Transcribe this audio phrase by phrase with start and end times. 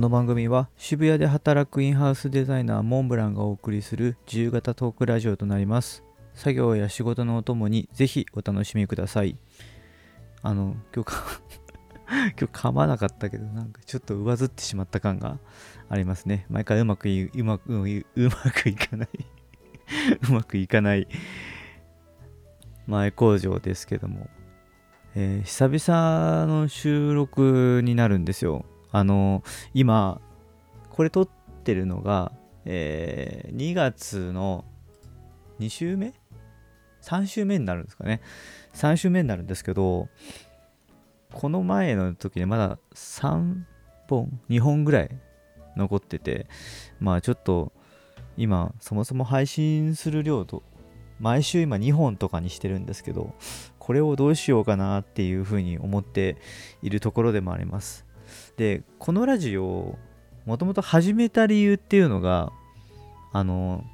[0.00, 6.04] この番組は渋谷で働くインハウスデザイナーモンブランがお送りする自由形トークラジオとなります。
[6.32, 9.36] 作業や仕事のお供にぜひお楽しみください。
[10.40, 11.42] あの今日か
[12.08, 15.38] 今日噛まなかったけどなんかちょっと上ずってしまった感が
[15.90, 16.46] ありますね。
[16.48, 17.84] 毎回うまくいうまくう
[18.16, 19.08] まくいかない。
[20.30, 21.08] うまくいかない。
[22.86, 24.30] 前工場ですけども、
[25.14, 28.64] えー、久々の収録になるんですよ。
[28.92, 29.42] あの
[29.74, 30.20] 今
[30.90, 31.28] これ撮っ
[31.64, 32.32] てるのが、
[32.64, 34.64] えー、2月の
[35.60, 36.14] 2週目
[37.02, 38.20] ?3 週目になるんですかね
[38.74, 40.08] 3週目になるんですけど
[41.32, 43.62] この前の時にまだ3
[44.08, 45.10] 本2本ぐらい
[45.76, 46.46] 残ってて
[46.98, 47.72] まあちょっと
[48.36, 50.62] 今そもそも配信する量と
[51.20, 53.34] 毎週今2本とかにしてるんですけど
[53.78, 56.36] これをどうしようかなっていうふうに思って
[56.82, 58.06] いるところでもあります
[58.56, 59.98] でこのラジオを
[60.46, 62.52] もともと始めた理由っていうのが
[63.32, 63.84] あの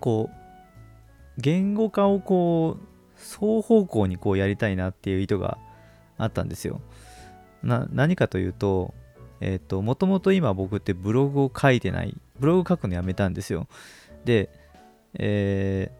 [0.00, 0.36] こう
[1.38, 5.58] 言語化をこう双方向にこうやりたいなっていう意図が
[6.18, 6.80] あったんですよ。
[7.62, 8.94] な何かというと、
[9.40, 13.66] えっ、ー、と、もともと今僕ってブログを書いてない、ブログ書くのやめたんですよ。
[14.24, 14.50] で、
[15.14, 15.90] え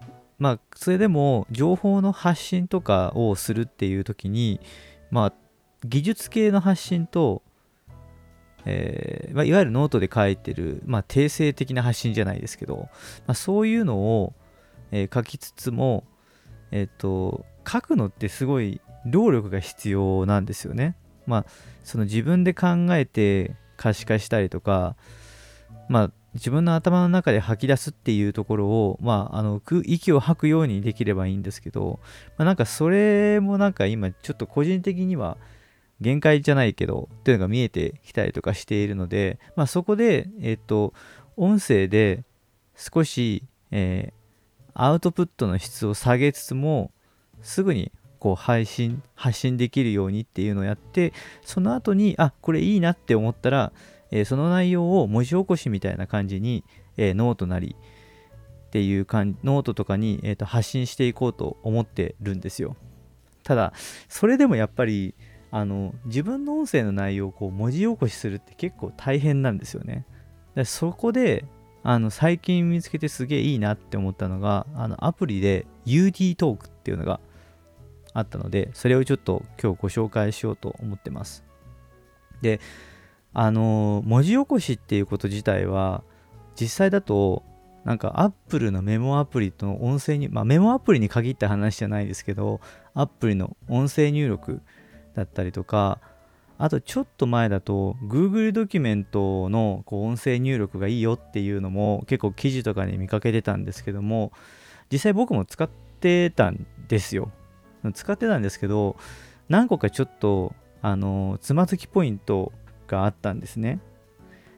[0.00, 0.04] ー、
[0.38, 4.60] まあ、それでも情報の発信とかをするっていう時に、
[5.10, 5.32] まあ、
[5.84, 7.42] 技術系の発信と、
[8.64, 12.88] えーまあ、いわゆるノートで書いてる、まあ、定性的な発信じゃないですけど、
[13.26, 14.34] まあ、そういうのを、
[14.92, 16.04] えー、書きつつも、
[16.70, 20.96] えっ、ー、と、書くのってすごい労力が必要なんですよね。
[21.26, 21.46] まあ、
[21.84, 24.96] その自分で考えて可視化したりとか、
[25.88, 32.00] まあ、自分の頭の中で吐き出すっていうところを、まあ、あの息を吐くようにできればいいんですけど、
[32.38, 35.36] まあ、なんかそれもなんか今ちょっと個人的には
[36.02, 40.92] 限界じゃないけどっていうのが見えてきたりとかしているので、まあ、そこで、えっ、と、
[41.36, 42.24] 音声で
[42.76, 46.90] 少し、えー、アウトプットの質を下げつつも
[47.40, 51.12] すぐにこう配信発信できるようにっていうのをやって
[51.44, 53.72] その後にあこれいいなって思ったら、
[54.10, 56.64] えー、その内容を文字起こしみたいな感じに、
[56.96, 57.74] え、ノートなり
[58.66, 62.76] っていう感ノートとかに、えーと発信していこうと思ってるんですよ。
[63.42, 63.72] ただ
[64.08, 65.14] それでもやっぱり
[65.52, 70.06] あの自分の音声の内容をこう文字起こしするって結構大変なんですよね。
[70.54, 71.44] でそこで
[71.82, 77.20] あの最近見つけてすげえいいなって思ったのがあのアプリで UD トークっていうのが
[78.14, 81.44] あったのでそれをちょっと今日ご紹介しようと思ってます。
[82.40, 82.58] で
[83.34, 86.02] あの文字起こしっていうこと自体は
[86.58, 87.42] 実際だと
[87.84, 92.60] なんか Apple のメモアプリとの音声に、まあ、メモアプリに限った話じゃないですけど
[92.94, 94.62] Apple の音声入力
[95.14, 96.00] だったりとか、
[96.58, 104.32] あとちょっと前だと Google ドキュメントのこう音声入力がいいよっていうのも結構記事とかに見かけてたんですけども、
[104.90, 105.68] 実際僕も使っ
[106.00, 107.30] てたんですよ。
[107.94, 108.96] 使ってたんですけど、
[109.48, 112.52] 何個かちょっと、あの、つまずきポイント
[112.86, 113.80] があったんですね。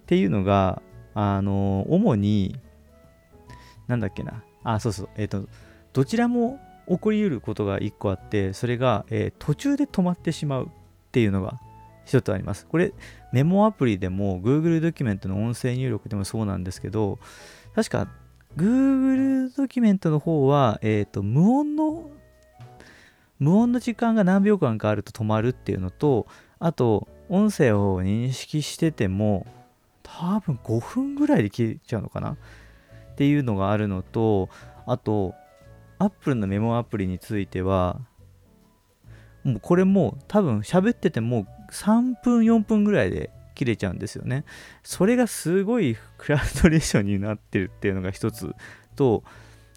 [0.02, 0.82] っていうのが、
[1.14, 2.56] あの、主に、
[3.86, 4.42] なんだっけな。
[4.62, 5.08] あ、そうそう。
[5.16, 5.48] えっ、ー、と、
[5.92, 6.58] どちらも
[6.88, 10.68] 起こりうることが1個あってそれが、えー、途中で止まってしまうっ
[11.12, 11.60] ていうのが
[12.04, 12.66] 一つあります。
[12.66, 12.92] これ
[13.32, 17.18] メモアプリでも Google ドキュメントの音声入力でもそうなんですけど
[17.74, 18.08] 確か
[18.56, 22.10] Google ドキュメントの方は、えーと、無音の
[23.40, 26.26] 無音の時間が何秒間かあると止まるっていうのと
[26.60, 29.46] あと音声を認識してても
[30.02, 32.36] 多分5分ぐらいで消えちゃうのかなっ
[33.16, 34.48] ていうのがあるのと
[34.86, 35.34] あと
[35.98, 38.00] Apple のメモアプリについては、
[39.44, 44.44] もうこれも多分喋ってても3分4分ぐらいで切れちゃうんですよね。
[44.82, 48.54] それがすごいフラストレーションになってるっていうのが一つ
[48.96, 49.22] と、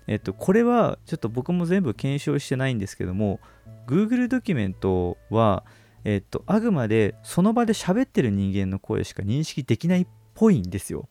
[0.07, 3.39] えっと、これはちょっと僕も全部検証してないんですけども、
[3.87, 5.63] Google ドキュメントは、
[6.05, 11.09] えっと、あくまでその場で喋ってる人間の声しか認識できないっぽいんですよ。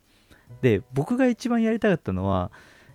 [0.62, 2.50] で、僕が一番やりたかったのは、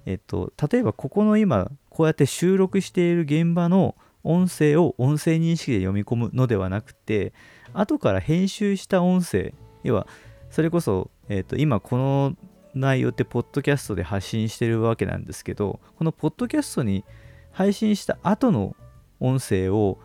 [0.05, 7.33] えっと、例えばここの今こうやって収録している現場の音声を音声認識で読み込むのではなくて
[7.73, 9.53] 後から編集した音声
[9.83, 10.07] 要は
[10.49, 12.35] それこそ、えーと、今この
[12.73, 17.03] 内容ってポッドキャストで発信してるわけなんですけどこのポッドキャストに
[17.51, 18.75] 配信した後の
[19.19, 19.99] 音声を、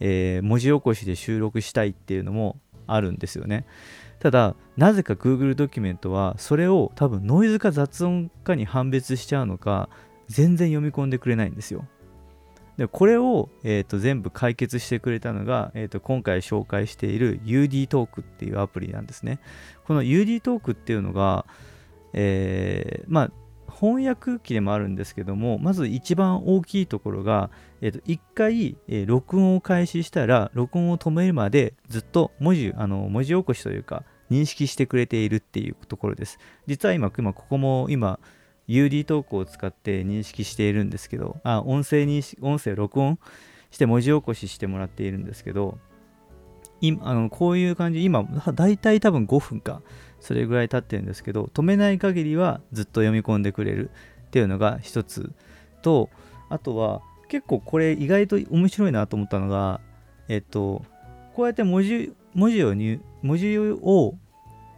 [0.00, 3.66] えー、文字起こしで収録したいっていうのもあるんですよね。
[4.18, 9.88] ただなぜか Google ドキュメントはそれを多分ノイズか雑音かに判別しちゃうのか
[10.28, 11.86] 全然読み込んでくれないんですよ。
[12.76, 19.40] でこれを、えーと、全部解決してくれたのが、えーと、今回紹介している UD トークっていうアプリなんですね。
[19.84, 21.44] この UD トークっていうのが、
[22.14, 23.32] えー、まあ
[23.72, 38.20] 翻訳機でもあるんですけどもまず一番大きいところが、えー、と1回、えー、録音を開始したら録音を止めるまでずっと文字あの文字起こしというか認識してくれているっていうところです実は今今ここも今
[38.72, 43.18] UD トークを使って認識しているんですけどあ音声認識音声録音
[43.70, 45.78] して文字起こししてもらっているんですけど
[46.80, 48.24] 今あのこういう感じ今
[48.54, 49.82] だいたい多分5分か
[50.20, 53.90] それぐらい経ってるんですけど止めない限りはずっと読み込んでくれる
[54.26, 55.32] っていうのが一つ
[55.82, 56.08] と
[56.48, 59.80] あとは結構これ意外と面白いなと思ったのが
[60.28, 60.84] えっと
[61.34, 64.14] こうやって文字文字を入文字を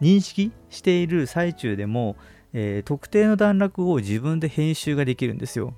[0.01, 2.15] 認識している最中でも、
[2.57, 5.73] えー、特定の段落を自分で編集ができるんですよ。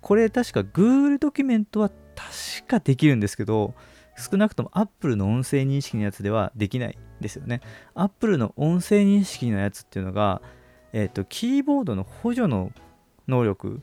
[0.00, 3.74] これ確か Google ドキュメントは確かできるんですけど
[4.16, 7.60] 少なくとも Apple の音声認識のやつではできないですよね。
[7.94, 10.40] Apple の音声認識のやつっていうのが、
[10.92, 12.70] えっ、ー、と、キーボードの補助の
[13.26, 13.82] 能力、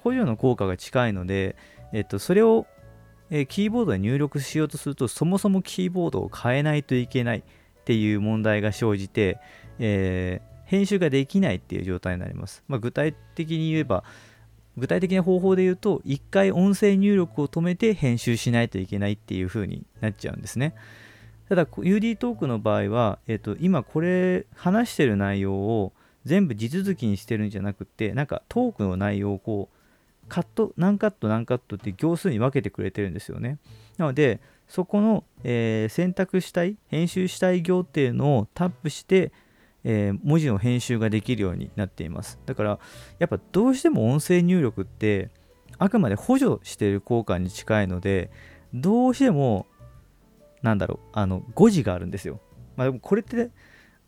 [0.00, 1.56] 補助の効果が近いので、
[1.92, 2.66] えっ、ー、と、それを、
[3.30, 7.42] えー、キーボードで入力しようとすると、そもそもキーボードを変えないといけないっ
[7.84, 9.40] ていう問題が生じて、
[9.80, 10.40] え
[10.74, 12.64] 編集ができないっていう状態になります。
[12.66, 14.02] まあ、具体的に言えば、
[14.76, 20.74] 具体的な方法で言うと、一回音声入力を止めて編集しないといけないっていう風になっちゃうんですね。
[21.48, 25.92] ただ UD トークの場合は、えっと、今これ話してる内容を
[26.24, 33.58] 全部地続きにしてるんじゃなくてなんかトークの内容をこうカット何カット何カットって行数に分けてくれてるんですよね
[33.98, 39.32] なのでそこの、えー、選択したい編集したい行っていうのをタップして、
[39.84, 42.78] えー、文字の編集ができるようになっていますだから
[43.18, 45.30] やっぱどうしても音声入力って
[45.76, 48.30] あくまで補助している効果に近いので
[48.72, 49.66] どうしても
[50.64, 52.40] なんだろう、あの、誤字があるんですよ。
[52.74, 53.50] まあ、でもこれって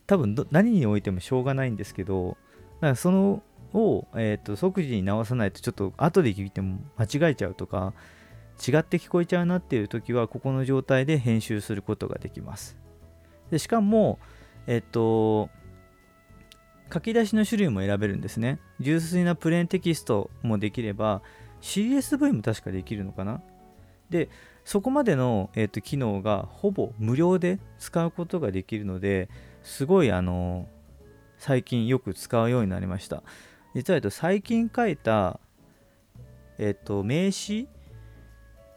[0.06, 2.38] 多分何においてもしょうがないんですけど、
[2.76, 3.42] だからその
[3.74, 7.92] を、えーと、即時に直さないとちょっと後で聞いても間違えちゃうとか
[8.56, 12.76] 違って聞こえちゃうなっていう時はここの状態で編集することができます
[13.50, 14.18] でしかも
[14.66, 15.50] えっ、ー、と
[16.92, 18.58] 書き出しの種類も選べるんですね。
[18.80, 21.22] 純粋なプレーンテキストもできれば
[21.60, 23.42] CSV も確かできるのかな？
[24.10, 24.28] で
[24.64, 29.28] そこまでの、えーと、機能がほぼ無料で使うことができるので
[29.62, 30.68] すごいあの
[31.38, 33.22] 最近よく使うようになりました。
[33.74, 35.38] 実は、えっと、最近書いた、
[36.58, 37.68] えっと、名刺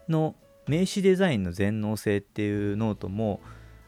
[0.08, 0.34] の
[0.66, 3.40] 名刺デザインの全能性っていうノートも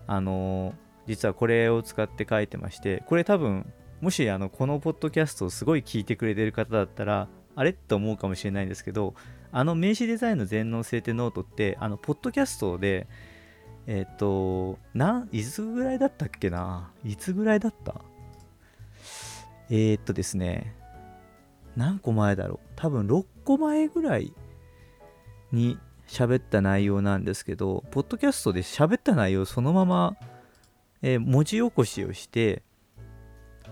[0.06, 0.74] あの
[1.06, 3.72] 実はこれを使って書いてましてこれ多分
[4.02, 9.14] もしあのこのポッドキャストをすごい聞いてくれてる方だったらあれって思うかもしれないんですけど
[9.54, 13.06] あの名刺デザインの全能性ってノートって、あの、ポッドキャストで、
[13.86, 16.90] えっ、ー、と、な、いつぐらいだったっけな？
[17.04, 18.00] いつぐらいだった？
[19.68, 20.74] えー、っとですね、
[21.76, 22.58] 何個前だろう？
[22.76, 24.32] 多分6個前ぐらい
[25.52, 25.78] に
[26.08, 30.16] 喋った内容なんですけど、ポッドキャストで喋った内容そのまま、
[31.02, 32.62] えー、文字起こしをして、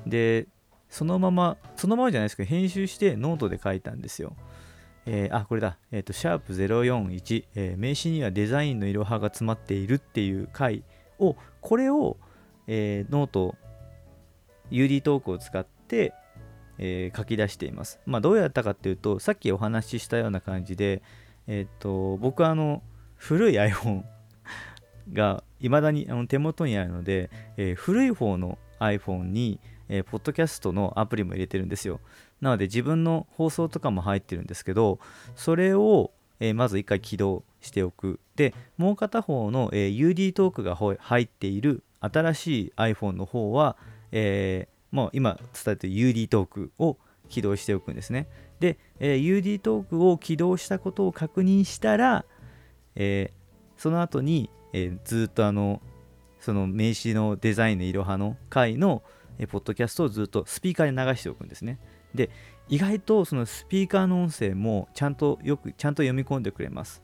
[0.07, 0.47] で、
[0.89, 4.35] そのまま、そのままじゃないですけど、編集してノートで書いたんですよ。
[5.07, 10.83] えー、あ、これだ、えっ、ー、と、シャープ041、えー、名刺にはデザインのいろはが詰まっているっていう回
[11.19, 12.17] を、これを、
[12.67, 13.55] え、ノート、
[14.71, 16.13] UD トークを使って、
[16.79, 18.01] え、書き出しています。
[18.05, 21.03] まあ、どうやったかっていうと、さっきお話ししたような感じで、
[21.47, 22.83] えっ、と、僕はあの、
[23.17, 24.03] 古い iPhone
[25.13, 32.01] が未だにあの手元にあるので、え古い方の iPhone に、えー、ポッドキャストのアプリも入れてるんですよ。
[32.41, 35.01] なので自分の放送とかも入ってるんですけど、
[35.35, 38.21] それを、えー、まず一回起動しておく。
[38.37, 43.77] で、もう片方の、えー、UD トークが入っている新しい iPhone の方は、
[44.13, 46.97] えー、もう今伝えてる UD トークを
[47.29, 48.29] 起動しておくんですね。
[48.61, 52.25] で、えー、UD トークを起動したことを確認したら、
[52.95, 55.83] えー、その後に、えー、ずっとあの、
[56.39, 59.03] その名刺のデザインのいろはの回の、
[59.41, 61.79] えポッドキャストをずっとスピーカーで流しておくんですね。
[62.15, 62.29] で、
[62.69, 67.03] 意外とそのスピーカーの音声もちゃんとよく、ちゃんと読み込んでくれます。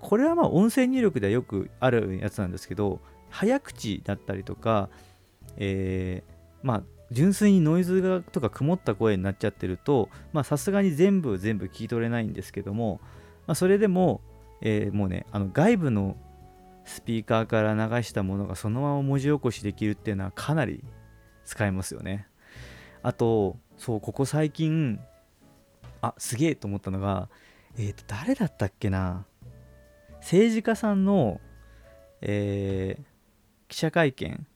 [0.00, 3.00] これはまあ音声入力ではよくあるやつなんですけど、
[3.30, 4.88] 早口だったりとか、
[5.56, 13.00] えー、まあ純粋にノイズがとか曇った声になっちゃってるとまあさすがに全部全部聞き取れないんですけども、
[13.46, 14.20] まあ、それでも、
[14.60, 16.16] えー、もうねあの外部の
[16.84, 20.82] スピーカーから流したものがそのまま文字起こしできるっていうのはかなり
[21.46, 22.28] 使えますよね。
[23.02, 25.00] あと、そう、ここ最近、
[26.02, 27.30] あ、すげえと思ったのが、
[27.78, 29.24] えっ、ー、と誰だったっけな？
[30.20, 31.40] 政治家さんの、
[32.20, 33.04] えー、
[33.68, 34.46] 記者会見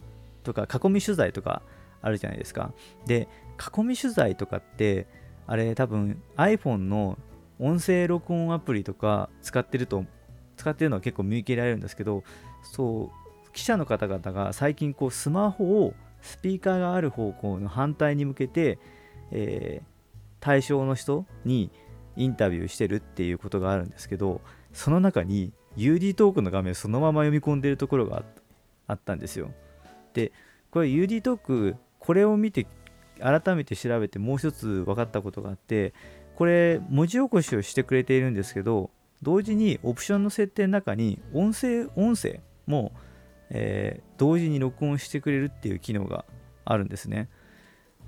[0.42, 1.62] とか囲み取材とか
[2.02, 2.72] あるじゃないですか
[3.06, 3.28] で
[3.76, 5.06] 囲み取材とかって
[5.46, 7.18] あれ多分 iPhone の
[7.58, 10.04] 音声録音アプリとか使ってると
[10.56, 12.24] 使ってるのは結構見受けられるんですけど
[12.62, 13.10] そ
[13.46, 18.78] う記者の方々が最近こうスマホをスピーカーがある方向の反対に向けて、
[19.30, 19.86] えー、
[20.40, 21.70] 対象の人に
[22.16, 24.40] インタビューしてるっていうことがあるんですけど
[24.72, 28.22] その中に UD トークの画面そのまま読み込んでるところが
[28.86, 29.52] あったんですよ。
[30.14, 30.32] で
[30.70, 32.66] これ UD トークこれを見て
[33.20, 35.94] 改めて調べてもう一つ分かったことがあって
[36.34, 38.90] これ文字起こしをしてくれているんですけど
[39.22, 42.92] 同時にオプションの設定の中に音声音声も、
[43.50, 46.24] えー、同時に録音してくれるっていう機能が
[46.64, 47.28] あるんですね。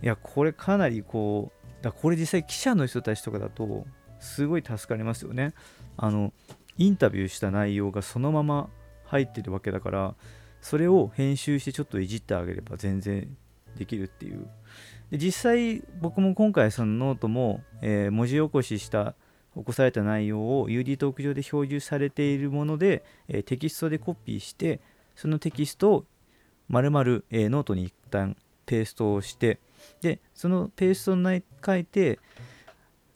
[0.02, 3.86] いやこれかなりこうだこれ実際記者の人たちとかだと
[4.20, 5.54] すごい助かりますよね。
[5.96, 6.32] あの
[6.78, 8.70] インタビューした内容がそのまま
[9.04, 10.14] 入ってるわけだから
[10.60, 13.36] それを編集してちょっといじってあげれば全然
[13.76, 14.46] できるっていう。
[15.10, 19.14] で実際僕も今回そのノートも、えー、文字起こしした
[19.54, 24.80] 起こされた内容を UD トーク上で表示されているもので、えー、テキストでコピーして
[25.14, 26.04] そのテキストを
[26.68, 29.58] 丸々、えー、ノートに一旦ペーストをして
[30.00, 32.18] でそのペーストに書いて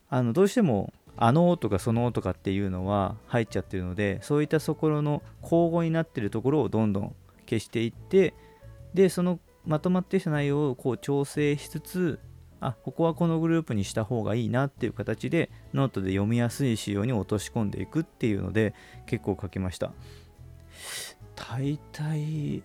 [0.09, 7.17] あのどうしてもあのとかそのとかっていうのは入っちゃってるのでそういったところの口語になってるところをどんどん
[7.49, 8.35] 消していって
[8.93, 12.19] でそのまとまってきた内容をこう調整しつつ
[12.61, 18.75] あここはこのグループにした方がいいなっていう形でノートで読みやすい仕様に落とし込んでいくっていうので
[19.07, 19.93] 結構書きました。
[21.37, 22.63] 大体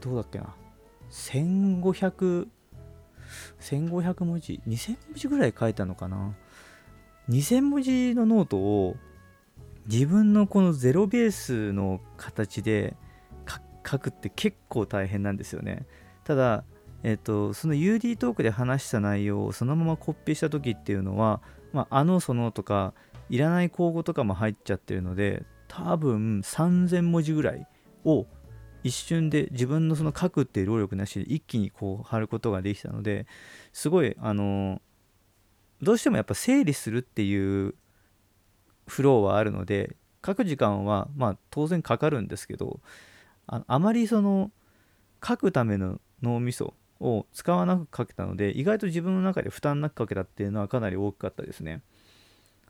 [0.00, 0.54] どうだっけな。
[1.10, 2.48] 1500
[3.60, 6.34] 1500文字？2000文字ぐらい書いたのかな。
[7.28, 8.96] 2000文字のノートを
[9.86, 12.96] 自分のこのゼロベースの形で
[13.86, 15.86] 書くって結構大変なんですよね。
[16.24, 16.64] ただ、
[17.02, 21.40] えーと、その UD トークで話した内容をそのままコピーした時っていうのは、
[21.72, 22.92] まあ、あのそのとか
[23.30, 27.64] いらない口語とかも入っちゃってるので多分3000文字ぐらい
[28.04, 28.26] を
[28.82, 33.26] 一瞬で自分のその書くっていう労力なしで一気にこう貼ることができたので
[33.72, 34.82] すごいあの
[35.80, 37.74] どうしてもやっぱ整理するっていう
[38.88, 39.96] フローはあるので
[40.26, 42.80] 書く時間はまあ当然かかるんですけど
[43.46, 44.50] ああまりその
[45.24, 51.80] 書くための脳みそを使わなく書けたので意外と自分の中で負担なく書けたっていうのはかなり大きかったですね。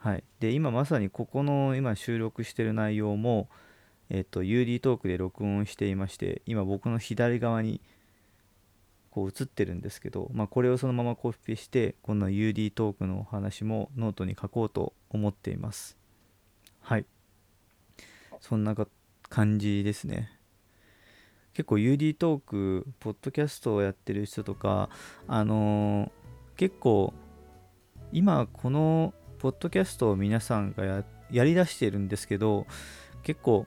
[0.00, 3.50] はい、で今まさにここの今収録してる内容も、
[4.08, 7.82] えっと、UD トークで録音していまして今僕の左側に
[9.10, 15.98] こう映ってるんですけど、まあ、これをそのままコピペしてこの UD トークのお話もノートに書こうと思っています。
[16.80, 17.04] はい。
[18.40, 18.74] そんな
[19.28, 20.30] 感じですね。
[21.52, 24.88] 結構 UD トークポッドキャストをやってる人とか
[25.26, 26.10] あのー、
[26.56, 27.12] 結構
[28.12, 32.66] 今このポッドキャストを皆さんがややりだしてるんですけど
[33.22, 33.66] 結構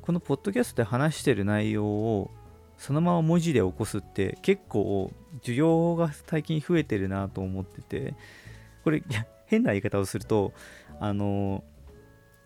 [0.00, 2.30] このポッドキャストで話してる内容を
[2.78, 5.12] そのまま文字で起こすって結構
[5.42, 8.14] 需要が最近増えてるなと思ってて
[8.84, 9.02] これ
[9.44, 10.54] 変な言い方をすると
[10.98, 11.62] あの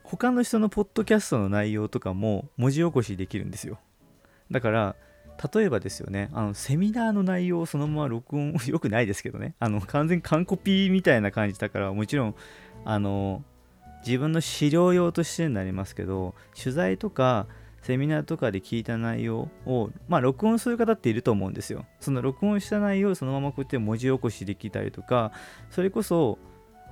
[0.03, 3.79] 他の人のポッドキャストの内容とかも文字起こしできるんですよ。
[4.51, 4.97] だから
[5.55, 12.35] 例えばですよねあのセミナーの内容をそのまま 録音 よくないですけどねあの完全完コピーみたいな感じだからもちろん
[12.85, 13.45] あの
[14.07, 17.47] 自分の資料用としてになりますけど取材とか
[17.83, 21.85] セミナーとかで聞いた内容を、まあ、録音する方っていると思うんですよ。
[21.99, 25.33] その録音した内容をそのままこうやって文字起こしできたりとか、
[25.69, 26.39] それこそ、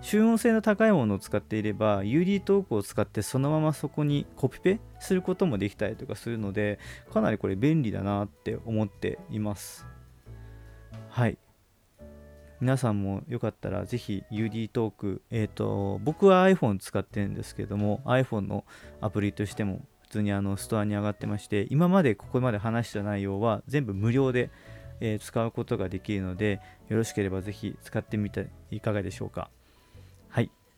[0.02, 6.78] 集音性の高いものを使っていれば UD トークを使ってそのままそこにコピペすることもできたりとかするので
[7.12, 9.86] かなりこれ便利だなって思っています。
[11.10, 11.38] はい。
[12.60, 18.64] 皆さんもよかったらぜひ UD トークえっ、ー、と僕は iPhone 使ってるんですけども iPhone の
[19.00, 24.50] アプリとしても普通にあのストアに上がってまして今までここまで話した内容は全部無料で、
[25.00, 29.50] えー、使うことができるのでよろしければぜひ使ってみていかがでしょうか。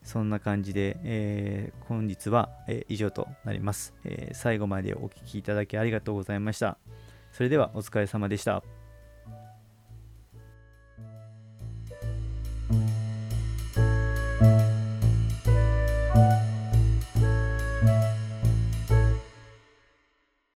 [0.02, 6.76] そんな感じで、えー、本日は、え以上となります、え最後までお聴きいただきありがとうございました
[7.32, 8.81] それではお疲れ様でした。